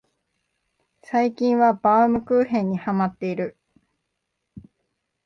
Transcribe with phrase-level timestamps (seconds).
[1.03, 3.55] 最近はバウムクーヘンにハマってる